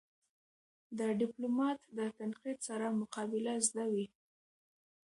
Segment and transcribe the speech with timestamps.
[0.97, 4.07] د ډيپلومات د تنقید سره مقابله زده وي.